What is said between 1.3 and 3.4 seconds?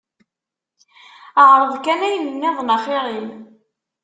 Ԑreḍ kan ayen nniḍen axir-im.